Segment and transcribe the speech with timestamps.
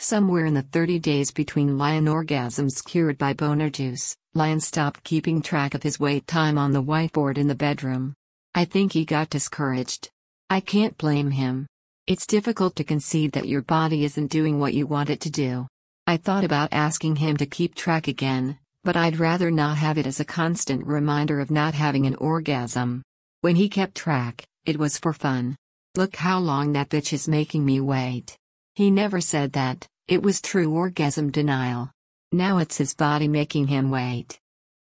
[0.00, 5.42] Somewhere in the 30 days between lion orgasms cured by boner juice, Lion stopped keeping
[5.42, 8.14] track of his wait time on the whiteboard in the bedroom.
[8.54, 10.08] I think he got discouraged.
[10.48, 11.66] I can't blame him.
[12.06, 15.66] It's difficult to concede that your body isn't doing what you want it to do.
[16.06, 20.06] I thought about asking him to keep track again, but I'd rather not have it
[20.06, 23.02] as a constant reminder of not having an orgasm.
[23.40, 25.56] When he kept track, it was for fun.
[25.96, 28.38] Look how long that bitch is making me wait.
[28.78, 31.90] He never said that, it was true orgasm denial.
[32.30, 34.38] Now it's his body making him wait.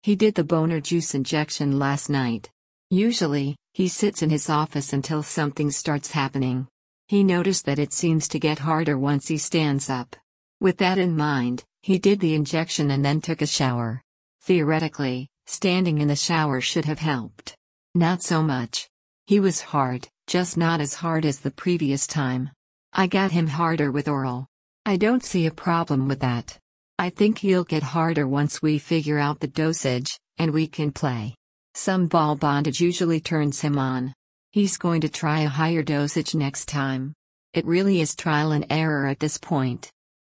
[0.03, 2.49] He did the boner juice injection last night.
[2.89, 6.67] Usually, he sits in his office until something starts happening.
[7.09, 10.17] He noticed that it seems to get harder once he stands up.
[10.61, 14.01] With that in mind, he did the injection and then took a shower.
[14.45, 17.55] Theoretically, standing in the shower should have helped.
[17.95, 18.89] Not so much.
[19.27, 22.49] He was hard, just not as hard as the previous time.
[22.97, 24.47] I got him harder with oral.
[24.87, 26.57] I don't see a problem with that.
[26.97, 31.35] I think he'll get harder once we figure out the dosage, and we can play.
[31.75, 34.15] Some ball bondage usually turns him on.
[34.53, 37.15] He's going to try a higher dosage next time.
[37.53, 39.91] It really is trial and error at this point.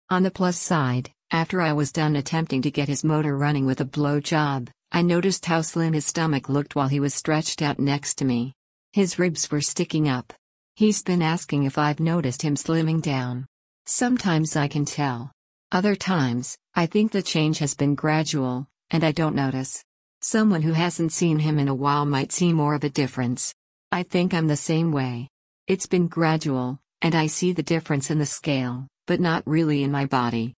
[0.08, 3.82] On the plus side, after I was done attempting to get his motor running with
[3.82, 7.78] a blow job, I noticed how slim his stomach looked while he was stretched out
[7.78, 8.54] next to me.
[8.94, 10.32] His ribs were sticking up.
[10.76, 13.46] He's been asking if I've noticed him slimming down.
[13.86, 15.32] Sometimes I can tell.
[15.72, 19.82] Other times, I think the change has been gradual, and I don't notice.
[20.20, 23.54] Someone who hasn't seen him in a while might see more of a difference.
[23.90, 25.30] I think I'm the same way.
[25.66, 29.90] It's been gradual, and I see the difference in the scale, but not really in
[29.90, 30.52] my body.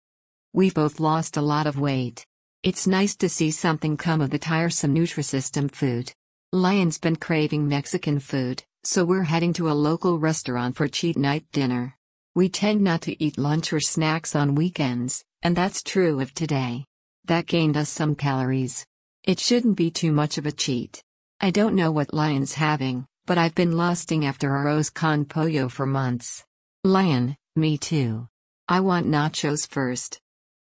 [0.52, 2.26] We've both lost a lot of weight.
[2.64, 6.12] It's nice to see something come of the tiresome Nutrisystem food.
[6.52, 11.44] Lion's been craving Mexican food, so we're heading to a local restaurant for cheat night
[11.52, 11.94] dinner.
[12.36, 16.86] We tend not to eat lunch or snacks on weekends, and that's true of today.
[17.26, 18.86] That gained us some calories.
[19.26, 21.04] It shouldn't be too much of a cheat.
[21.42, 25.86] I don't know what Lion's having, but I've been lusting after arroz con pollo for
[25.86, 26.46] months.
[26.86, 28.30] Lion, me too.
[28.70, 30.22] I want nachos first.